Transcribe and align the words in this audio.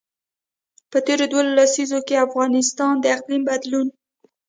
په 0.91 0.97
تېرو 1.05 1.25
دوو 1.31 1.41
لسیزو 1.57 1.99
کې 2.07 2.23
افغانستان 2.27 2.93
د 2.99 3.05
اقلیم 3.17 3.43
بدلون. 3.49 3.87